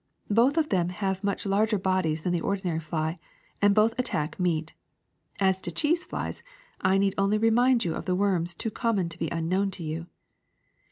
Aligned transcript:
Both 0.31 0.57
of 0.57 0.69
them 0.69 0.89
have 0.89 1.23
much 1.23 1.45
larger 1.45 1.77
bodies 1.77 2.23
than 2.23 2.33
the 2.33 2.41
ordinary 2.41 2.79
fly, 2.79 3.19
and 3.61 3.75
both 3.75 3.93
attack 3.99 4.39
meat. 4.39 4.73
As 5.39 5.61
to 5.61 5.71
cheese 5.71 6.05
flies, 6.05 6.41
I 6.81 6.97
need 6.97 7.13
only 7.19 7.37
remind 7.37 7.85
you 7.85 7.93
of 7.93 8.05
the 8.05 8.15
worms 8.15 8.55
too 8.55 8.71
common 8.71 9.09
to 9.09 9.19
be 9.19 9.29
unknoA\Ti 9.29 9.69
to 9.77 9.83
you. 9.83 10.07